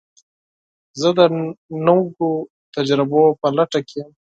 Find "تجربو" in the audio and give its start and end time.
2.75-3.23